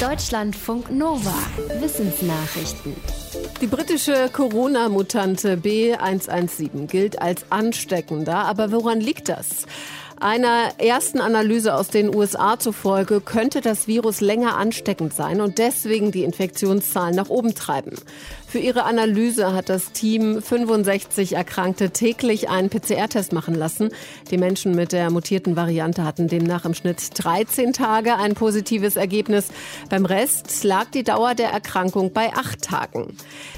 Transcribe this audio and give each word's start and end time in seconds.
Deutschlandfunk 0.00 0.90
Nova. 0.90 1.32
Wissensnachrichten. 1.80 2.94
Die 3.62 3.66
britische 3.66 4.28
Corona-Mutante 4.30 5.56
B117 5.56 6.86
gilt 6.86 7.22
als 7.22 7.46
ansteckender. 7.50 8.44
Aber 8.44 8.72
woran 8.72 9.00
liegt 9.00 9.30
das? 9.30 9.64
Einer 10.20 10.70
ersten 10.78 11.20
Analyse 11.20 11.74
aus 11.74 11.88
den 11.88 12.14
USA 12.14 12.58
zufolge 12.58 13.22
könnte 13.22 13.62
das 13.62 13.86
Virus 13.86 14.20
länger 14.20 14.58
ansteckend 14.58 15.14
sein 15.14 15.40
und 15.40 15.56
deswegen 15.56 16.12
die 16.12 16.24
Infektionszahlen 16.24 17.14
nach 17.14 17.30
oben 17.30 17.54
treiben. 17.54 17.92
Für 18.48 18.58
ihre 18.60 18.84
Analyse 18.84 19.52
hat 19.52 19.68
das 19.68 19.90
Team 19.90 20.40
65 20.40 21.34
Erkrankte 21.34 21.90
täglich 21.90 22.48
einen 22.48 22.70
PCR-Test 22.70 23.32
machen 23.32 23.56
lassen. 23.56 23.90
Die 24.30 24.38
Menschen 24.38 24.76
mit 24.76 24.92
der 24.92 25.10
mutierten 25.10 25.56
Variante 25.56 26.04
hatten 26.04 26.28
demnach 26.28 26.64
im 26.64 26.72
Schnitt 26.72 27.10
13 27.14 27.72
Tage 27.72 28.14
ein 28.16 28.34
positives 28.34 28.94
Ergebnis. 28.94 29.48
Beim 29.90 30.06
Rest 30.06 30.62
lag 30.62 30.86
die 30.92 31.02
Dauer 31.02 31.34
der 31.34 31.50
Erkrankung 31.50 32.12
bei 32.12 32.32
acht 32.34 32.62
Tagen. 32.62 33.16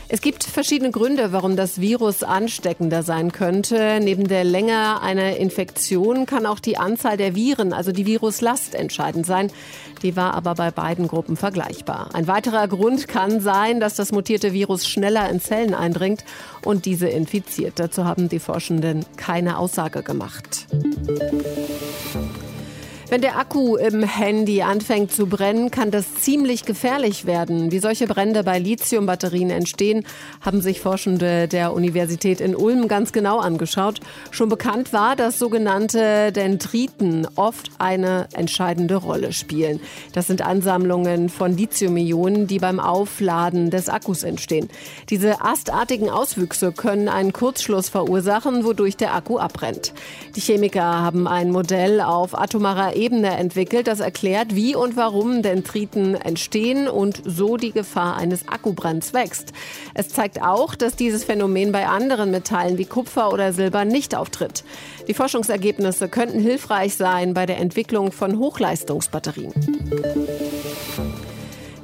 Es 0.09 0.23
gibt 0.23 0.43
verschiedene 0.43 0.91
Gründe, 0.91 1.33
warum 1.33 1.55
das 1.55 1.83
Virus 1.83 2.23
ansteckender 2.23 3.03
sein 3.03 3.31
könnte. 3.31 4.01
Neben 4.01 4.27
der 4.27 4.43
Länge 4.43 5.03
einer 5.03 5.37
Infektion 5.37 6.25
kann 6.25 6.47
auch 6.47 6.61
die 6.61 6.79
Anzahl 6.79 7.19
der 7.19 7.35
Viren, 7.35 7.75
also 7.75 7.93
die 7.93 8.07
Viruslast, 8.07 8.75
entscheidend 8.75 9.27
sein. 9.27 9.53
Die 10.03 10.17
war 10.17 10.33
aber 10.35 10.55
bei 10.55 10.71
beiden 10.71 11.09
Gruppen 11.09 11.37
vergleichbar. 11.37 12.09
Ein 12.15 12.27
weiterer 12.27 12.69
Grund 12.69 13.07
kann 13.07 13.41
sein, 13.41 13.81
dass 13.81 13.97
das 13.97 14.13
mutierte 14.13 14.53
Virus 14.53 14.78
schneller 14.87 15.29
in 15.31 15.41
Zellen 15.41 15.75
eindringt 15.75 16.25
und 16.65 16.85
diese 16.85 17.09
infiziert. 17.09 17.79
Dazu 17.79 18.05
haben 18.05 18.29
die 18.29 18.39
Forschenden 18.39 19.05
keine 19.17 19.59
Aussage 19.59 20.03
gemacht. 20.03 20.67
Wenn 23.11 23.23
der 23.23 23.39
Akku 23.39 23.77
im 23.77 24.03
Handy 24.03 24.61
anfängt 24.61 25.13
zu 25.13 25.29
brennen, 25.29 25.71
kann 25.71 25.91
das 25.91 26.17
ziemlich 26.17 26.67
gefährlich 26.67 27.25
werden. 27.25 27.73
Wie 27.73 27.79
solche 27.79 28.07
Brände 28.07 28.45
bei 28.45 28.59
Lithiumbatterien 28.59 29.49
entstehen, 29.49 30.05
haben 30.43 30.61
sich 30.61 30.83
Forschende 30.83 31.49
der 31.49 31.73
Universität 31.73 32.39
in 32.43 32.55
Ulm 32.55 32.87
ganz 32.87 33.13
genau 33.13 33.39
angeschaut. 33.39 34.01
Schon 34.31 34.51
bekannt 34.51 34.93
war, 34.93 35.17
dass 35.17 35.39
sogenannte 35.39 36.33
Dendriten 36.33 37.27
oft 37.35 37.71
eine 37.79 38.29
entscheidende 38.35 38.97
Rolle 38.97 39.33
spielen. 39.33 39.81
Das 40.13 40.27
sind 40.27 40.43
Ansammlungen 40.43 41.31
von 41.31 41.57
Lithium-Ionen, 41.57 42.47
die 42.47 42.59
beim 42.59 42.79
Aufladen 42.79 43.71
des 43.71 43.89
Akkus 43.89 44.23
entstehen. 44.23 44.69
Diese 45.09 45.41
astartigen 45.41 46.11
Auswüchse 46.11 46.73
können 46.73 47.09
einen 47.09 47.33
Kurzschluss 47.33 47.89
verursachen, 47.89 48.67
wodurch 48.67 48.99
der 48.99 49.15
Akku 49.15 49.39
abbrennt. 49.39 49.95
Die 50.37 50.43
Chemiker 50.43 50.83
haben 50.83 51.27
ein 51.27 51.51
Modell 51.51 52.03
auf 52.03 52.39
atomarer 52.39 52.98
Ebene 52.99 53.37
entwickelt, 53.37 53.87
das 53.87 54.01
erklärt, 54.01 54.55
wie 54.55 54.75
und 54.75 54.97
warum 54.97 55.41
Dendriten 55.41 56.15
entstehen 56.17 56.89
und 56.89 57.23
so 57.25 57.57
die 57.57 57.73
Gefahr 57.73 58.17
eines 58.17 58.49
Akkubrands 58.49 59.15
wächst. 59.15 59.53
Es 59.95 60.09
zeigt 60.09 60.43
auch, 60.43 60.75
dass 60.75 60.97
dieses 60.97 61.25
Phänomen 61.25 61.73
bei 61.73 61.87
anderen 61.87 62.31
Metallen 62.31 62.77
wie 62.77 62.85
Kupfer 62.85 63.33
oder 63.33 63.53
Silber 63.53 63.85
nicht 63.85 64.15
auftritt. 64.15 64.65
Die 65.07 65.15
Forschungsergebnisse 65.15 66.09
könnten 66.09 66.41
hilfreich 66.41 66.97
sein 66.97 67.33
bei 67.35 67.47
der 67.47 67.59
Entwicklung 67.59 68.11
von 68.13 68.39
Hochleistungsbatterien. 68.39 69.55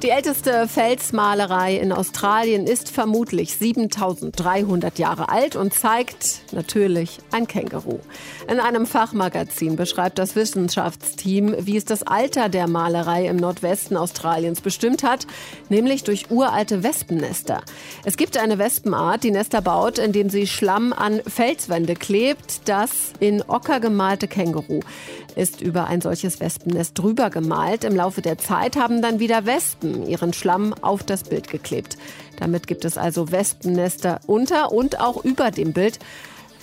Die 0.05 0.11
älteste 0.11 0.67
Felsmalerei 0.67 1.77
in 1.77 1.91
Australien 1.91 2.67
ist 2.67 2.91
vermutlich 2.91 3.55
7300 3.57 4.99
Jahre 4.99 5.29
alt 5.29 5.55
und 5.55 5.73
zeigt 5.73 6.41
natürlich 6.51 7.17
ein 7.31 7.47
Känguru. 7.47 7.97
In 8.47 8.59
einem 8.59 8.85
Fachmagazin 8.85 9.75
beschreibt 9.75 10.19
das 10.19 10.35
Wissenschaftsteam, 10.35 11.55
wie 11.57 11.75
es 11.75 11.85
das 11.85 12.03
Alter 12.03 12.49
der 12.49 12.67
Malerei 12.67 13.25
im 13.25 13.37
Nordwesten 13.37 13.97
Australiens 13.97 14.61
bestimmt 14.61 15.01
hat, 15.01 15.25
nämlich 15.69 16.03
durch 16.03 16.29
uralte 16.29 16.83
Wespennester. 16.83 17.63
Es 18.03 18.15
gibt 18.15 18.37
eine 18.37 18.59
Wespenart, 18.59 19.23
die 19.23 19.31
Nester 19.31 19.61
baut, 19.61 19.97
indem 19.97 20.29
sie 20.29 20.45
Schlamm 20.45 20.93
an 20.93 21.19
Felswände 21.25 21.95
klebt. 21.95 22.69
Das 22.69 22.91
in 23.19 23.41
Ocker 23.41 23.79
gemalte 23.79 24.27
Känguru 24.27 24.81
ist 25.35 25.61
über 25.61 25.87
ein 25.87 26.01
solches 26.01 26.39
Wespennest 26.39 26.97
drüber 26.99 27.31
gemalt. 27.31 27.83
Im 27.83 27.95
Laufe 27.95 28.21
der 28.21 28.37
Zeit 28.37 28.77
haben 28.77 29.01
dann 29.01 29.19
wieder 29.19 29.47
Wespen 29.47 29.94
ihren 30.03 30.33
Schlamm 30.33 30.73
auf 30.81 31.03
das 31.03 31.23
Bild 31.23 31.49
geklebt. 31.49 31.97
Damit 32.39 32.67
gibt 32.67 32.85
es 32.85 32.97
also 32.97 33.31
Wespennester 33.31 34.19
unter 34.27 34.71
und 34.71 34.99
auch 34.99 35.23
über 35.23 35.51
dem 35.51 35.73
Bild. 35.73 35.99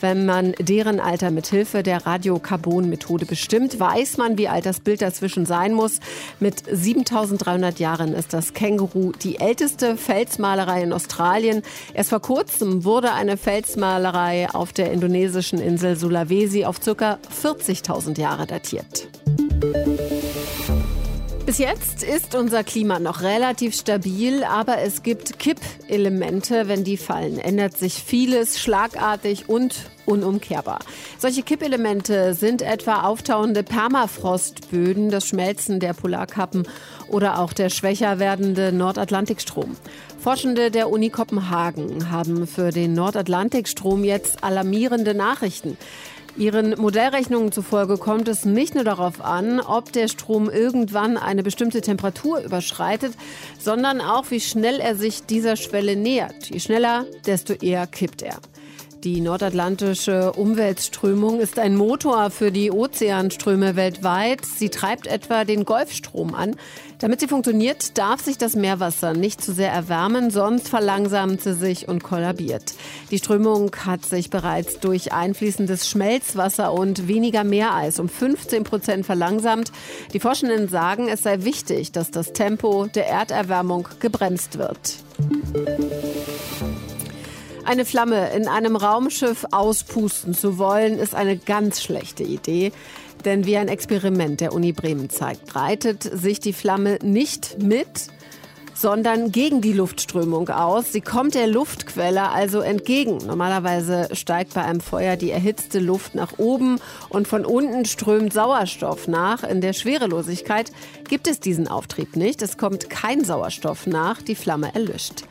Wenn 0.03 0.27
man 0.27 0.53
deren 0.59 0.99
Alter 0.99 1.31
mit 1.31 1.47
Hilfe 1.47 1.85
der 1.85 2.05
Radiokarbon-Methode 2.05 3.25
bestimmt, 3.25 3.79
weiß 3.79 4.17
man, 4.17 4.37
wie 4.37 4.49
alt 4.49 4.67
das 4.67 4.81
Bild 4.81 5.01
dazwischen 5.01 5.47
sein 5.47 5.75
muss. 5.75 6.01
Mit 6.41 6.65
7300 6.69 7.79
Jahren 7.79 8.13
ist 8.13 8.33
das 8.33 8.53
Känguru 8.53 9.13
die 9.13 9.39
älteste 9.39 9.97
Felsmalerei 9.97 10.83
in 10.83 10.93
Australien. 10.93 11.63
Erst 11.95 12.11
vor 12.11 12.21
kurzem 12.21 12.85
wurde 12.85 13.13
eine 13.13 13.37
Felsmalerei 13.37 14.51
auf 14.53 14.73
der 14.73 14.91
indonesischen 14.91 15.61
Insel 15.61 15.95
Sulawesi 15.95 16.65
auf 16.65 16.81
ca. 16.81 17.21
40.000 17.41 18.19
Jahre 18.19 18.49
datiert. 18.49 19.07
Bis 21.53 21.59
jetzt 21.59 22.03
ist 22.03 22.35
unser 22.35 22.65
Klima 22.65 22.99
noch 22.99 23.21
relativ 23.21 23.75
stabil, 23.75 24.43
aber 24.43 24.79
es 24.79 25.03
gibt 25.03 25.39
Kippelemente. 25.39 26.67
Wenn 26.67 26.83
die 26.83 26.97
fallen, 26.97 27.39
ändert 27.39 27.77
sich 27.77 28.03
vieles 28.03 28.59
schlagartig 28.59 29.51
und 29.51 29.91
unumkehrbar. 30.07 30.79
Solche 31.19 31.43
Kippelemente 31.43 32.33
sind 32.33 32.63
etwa 32.63 33.03
auftauende 33.03 33.63
Permafrostböden, 33.63 35.11
das 35.11 35.27
Schmelzen 35.27 35.79
der 35.79 35.93
Polarkappen 35.93 36.67
oder 37.09 37.39
auch 37.39 37.53
der 37.53 37.69
schwächer 37.69 38.19
werdende 38.19 38.73
Nordatlantikstrom. 38.73 39.77
Forschende 40.19 40.71
der 40.71 40.89
Uni 40.89 41.11
Kopenhagen 41.11 42.11
haben 42.11 42.47
für 42.47 42.71
den 42.71 42.95
Nordatlantikstrom 42.95 44.05
jetzt 44.05 44.43
alarmierende 44.43 45.13
Nachrichten. 45.13 45.77
Ihren 46.37 46.81
Modellrechnungen 46.81 47.53
zufolge 47.53 47.99
kommt 47.99 48.27
es 48.27 48.45
nicht 48.45 48.75
nur 48.75 48.85
darauf 48.85 49.21
an, 49.21 49.61
ob 49.61 49.93
der 49.93 50.09
Strom 50.09 50.49
irgendwann 50.49 51.19
eine 51.19 51.43
bestimmte 51.43 51.83
Temperatur 51.83 52.41
überschreitet, 52.41 53.13
sondern 53.59 54.01
auch, 54.01 54.31
wie 54.31 54.41
schnell 54.41 54.81
er 54.81 54.97
sich 54.97 55.25
dieser 55.25 55.57
Schwelle 55.57 55.95
nähert. 55.95 56.49
Je 56.49 56.59
schneller, 56.59 57.05
desto 57.27 57.53
eher 57.53 57.87
kippt 57.87 58.23
er. 58.23 58.39
Die 59.05 59.21
nordatlantische 59.21 60.31
Umweltströmung 60.31 61.41
ist 61.41 61.59
ein 61.59 61.75
Motor 61.75 62.31
für 62.31 62.53
die 62.53 62.71
Ozeanströme 62.71 63.75
weltweit. 63.75 64.47
Sie 64.47 64.69
treibt 64.69 65.09
etwa 65.09 65.45
den 65.45 65.65
Golfstrom 65.65 66.37
an. 66.37 66.55
Damit 67.01 67.19
sie 67.19 67.27
funktioniert, 67.27 67.99
darf 67.99 68.21
sich 68.21 68.39
das 68.39 68.55
Meerwasser 68.55 69.13
nicht 69.13 69.43
zu 69.43 69.53
sehr 69.53 69.73
erwärmen, 69.73 70.31
sonst 70.31 70.69
verlangsamt 70.69 71.41
sie 71.41 71.55
sich 71.55 71.89
und 71.89 72.05
kollabiert. 72.05 72.75
Die 73.11 73.19
Strömung 73.19 73.75
hat 73.85 74.05
sich 74.05 74.31
bereits 74.31 74.79
durch 74.79 75.13
einfließendes 75.13 75.89
Schmelzwasser 75.89 76.73
und 76.73 77.09
weniger 77.09 77.43
Meereis 77.43 77.99
um 77.99 78.09
15 78.09 78.63
Prozent 78.63 79.05
verlangsamt. 79.05 79.73
Die 80.13 80.21
Forschenden 80.21 80.69
sagen, 80.69 81.09
es 81.09 81.23
sei 81.23 81.43
wichtig, 81.43 81.91
dass 81.91 82.13
das 82.13 82.35
Tempo 82.35 82.87
der 82.87 83.09
Erderwärmung 83.09 83.89
gebremst 83.99 84.59
wird. 84.59 84.99
Eine 87.65 87.85
Flamme 87.85 88.31
in 88.33 88.49
einem 88.49 88.75
Raumschiff 88.75 89.47
auspusten 89.53 90.35
zu 90.35 90.59
wollen, 90.59 90.99
ist 90.99 91.15
eine 91.15 91.37
ganz 91.37 91.81
schlechte 91.81 92.25
Idee. 92.25 92.73
Denn 93.25 93.47
wie 93.47 93.57
ein 93.57 93.69
Experiment 93.69 94.41
der 94.41 94.53
Uni 94.53 94.73
Bremen 94.73 95.11
zeigt, 95.11 95.47
breitet 95.47 96.03
sich 96.03 96.41
die 96.41 96.53
Flamme 96.53 96.99
nicht 97.03 97.63
mit, 97.63 98.09
sondern 98.75 99.31
gegen 99.31 99.61
die 99.61 99.73
Luftströmung 99.73 100.49
aus. 100.49 100.93
Sie 100.93 101.03
kommt 101.03 101.35
der 101.35 101.47
Luftquelle 101.47 102.31
also 102.31 102.61
entgegen. 102.61 103.19
Normalerweise 103.19 104.09
steigt 104.13 104.55
bei 104.55 104.65
einem 104.65 104.81
Feuer 104.81 105.17
die 105.17 105.31
erhitzte 105.31 105.79
Luft 105.79 106.17
nach 106.17 106.39
oben 106.39 106.81
und 107.11 107.29
von 107.29 107.47
unten 107.47 107.85
strömt 107.85 108.33
Sauerstoff 108.33 109.07
nach. 109.07 109.45
In 109.45 109.61
der 109.61 109.73
Schwerelosigkeit 109.73 110.73
gibt 111.09 111.29
es 111.29 111.39
diesen 111.39 111.69
Auftrieb 111.69 112.17
nicht. 112.17 112.43
Es 112.43 112.59
kommt 112.59 112.91
kein 112.91 113.25
Sauerstoff 113.25 113.87
nach, 113.87 114.21
die 114.21 114.35
Flamme 114.35 114.75
erlischt. 114.75 115.23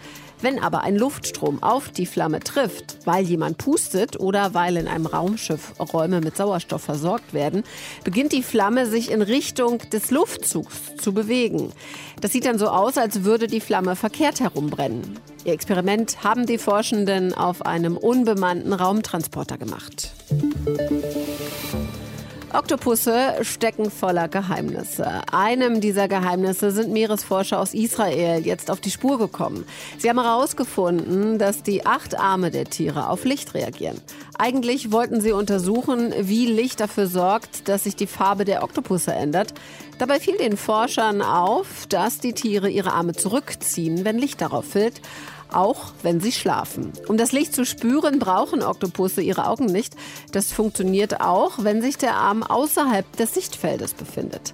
Wenn 0.42 0.58
aber 0.58 0.82
ein 0.82 0.98
Luftstrom 0.98 1.62
auf 1.62 1.90
die 1.90 2.08
Flamme 2.08 2.40
trifft, 2.40 2.98
weil 3.06 3.24
jemand 3.24 3.60
pustet 3.60 4.20
oder 4.20 4.54
weil 4.56 4.76
in 4.76 4.88
einem 4.88 5.06
Raumschiff 5.06 5.74
Räume 5.80 6.20
mit 6.20 6.36
Sauerstoff 6.36 6.82
versorgt 6.82 7.34
werden, 7.34 7.64
beginnt 8.04 8.32
die 8.32 8.42
Flamme 8.42 8.88
sich 8.88 9.12
in 9.12 9.22
Richtung 9.22 9.78
des 9.92 10.10
Luftzugs 10.10 10.96
zu 10.98 11.14
bewegen. 11.14 11.72
Das 12.22 12.32
sieht 12.32 12.46
dann 12.46 12.58
so 12.58 12.70
aus, 12.70 12.98
als 12.98 13.24
würde 13.24 13.46
die 13.46 13.62
Flamme 13.62 13.96
verkehrt 13.96 14.40
herumbrennen. 14.40 15.20
Ihr 15.46 15.54
Experiment 15.54 16.24
haben 16.24 16.46
die 16.46 16.58
Forschenden 16.58 17.34
auf 17.34 17.66
einem 17.66 17.98
unbemannten 17.98 18.74
Raumtransporter 18.74 19.58
gemacht. 19.58 20.12
Oktopusse 22.54 23.36
stecken 23.42 23.90
voller 23.90 24.28
Geheimnisse. 24.28 25.22
Einem 25.32 25.80
dieser 25.80 26.08
Geheimnisse 26.08 26.72
sind 26.72 26.92
Meeresforscher 26.92 27.60
aus 27.60 27.74
Israel 27.74 28.46
jetzt 28.46 28.70
auf 28.70 28.82
die 28.82 28.92
Spur 28.92 29.18
gekommen. 29.18 29.66
Sie 29.98 30.10
haben 30.10 30.22
herausgefunden, 30.22 31.38
dass 31.38 31.64
die 31.64 31.86
acht 31.86 32.20
Arme 32.20 32.52
der 32.52 32.66
Tiere 32.66 33.10
auf 33.10 33.24
Licht 33.24 33.54
reagieren. 33.54 34.02
Eigentlich 34.38 34.92
wollten 34.92 35.22
sie 35.22 35.32
untersuchen, 35.32 36.14
wie 36.20 36.46
Licht 36.46 36.80
dafür 36.80 37.08
sorgt, 37.08 37.70
dass 37.70 37.86
sich 37.86 37.96
die 37.96 38.08
Farbe 38.08 38.44
der 38.44 38.64
Oktopusse 38.64 39.14
ändert. 39.14 39.54
Dabei 39.98 40.20
fiel 40.20 40.38
den 40.38 40.58
Forschern 40.58 41.22
auf, 41.22 41.86
dass 41.88 42.20
die 42.20 42.34
Tiere 42.34 42.70
ihre 42.70 42.94
Arme 42.94 43.14
zurückziehen, 43.14 44.04
wenn 44.04 44.18
Licht 44.18 44.42
darauf 44.42 44.66
fällt 44.66 45.02
auch 45.54 45.94
wenn 46.04 46.20
sie 46.20 46.32
schlafen. 46.32 46.92
Um 47.08 47.18
das 47.18 47.32
Licht 47.32 47.54
zu 47.54 47.66
spüren, 47.66 48.20
brauchen 48.20 48.64
Oktopusse 48.64 49.22
ihre 49.22 49.48
Augen 49.48 49.66
nicht. 49.66 49.96
Das 50.32 50.52
funktioniert 50.52 51.22
auch, 51.22 51.64
wenn 51.64 51.82
sich 51.82 51.98
der 51.98 52.16
Arm 52.16 52.44
außerhalb 52.44 53.06
des 53.18 53.34
Sichtfeldes 53.34 53.94
befindet. 53.94 54.54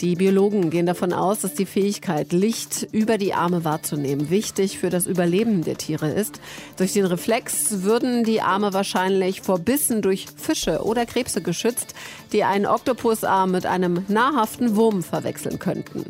Die 0.00 0.14
Biologen 0.14 0.70
gehen 0.70 0.86
davon 0.86 1.12
aus, 1.12 1.40
dass 1.40 1.54
die 1.54 1.66
Fähigkeit, 1.66 2.32
Licht 2.32 2.86
über 2.92 3.18
die 3.18 3.34
Arme 3.34 3.64
wahrzunehmen, 3.64 4.30
wichtig 4.30 4.78
für 4.78 4.90
das 4.90 5.06
Überleben 5.06 5.64
der 5.64 5.76
Tiere 5.76 6.08
ist. 6.08 6.40
Durch 6.76 6.92
den 6.92 7.04
Reflex 7.04 7.82
würden 7.82 8.22
die 8.22 8.40
Arme 8.40 8.72
wahrscheinlich 8.72 9.40
vor 9.40 9.58
Bissen 9.58 10.00
durch 10.00 10.26
Fische 10.36 10.84
oder 10.84 11.04
Krebse 11.04 11.42
geschützt, 11.42 11.94
die 12.32 12.44
einen 12.44 12.66
Oktopusarm 12.66 13.50
mit 13.50 13.66
einem 13.66 14.04
nahrhaften 14.06 14.76
Wurm 14.76 15.02
verwechseln 15.02 15.58
könnten. 15.58 16.04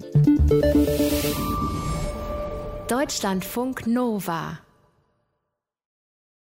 Deutschlandfunk 2.88 3.86
Nova 3.86 4.60